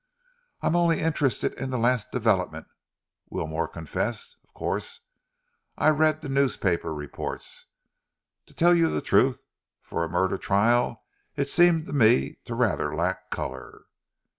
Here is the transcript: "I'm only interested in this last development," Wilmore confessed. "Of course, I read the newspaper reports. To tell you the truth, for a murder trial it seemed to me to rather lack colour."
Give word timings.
"I'm 0.61 0.75
only 0.75 0.99
interested 0.99 1.53
in 1.61 1.69
this 1.69 1.79
last 1.79 2.11
development," 2.11 2.65
Wilmore 3.29 3.67
confessed. 3.67 4.35
"Of 4.43 4.51
course, 4.55 5.01
I 5.77 5.89
read 5.91 6.21
the 6.21 6.27
newspaper 6.27 6.91
reports. 6.91 7.67
To 8.47 8.55
tell 8.55 8.73
you 8.73 8.89
the 8.89 9.01
truth, 9.01 9.43
for 9.79 10.03
a 10.03 10.09
murder 10.09 10.39
trial 10.39 11.03
it 11.35 11.49
seemed 11.51 11.85
to 11.85 11.93
me 11.93 12.39
to 12.45 12.55
rather 12.55 12.95
lack 12.95 13.29
colour." 13.29 13.83